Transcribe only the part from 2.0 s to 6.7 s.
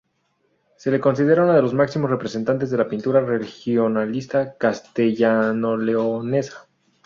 representantes de la pintura regionalista castellanoleonesa.